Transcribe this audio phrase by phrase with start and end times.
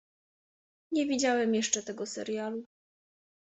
[0.91, 2.63] Nie widziałem jeszcze tego serialu.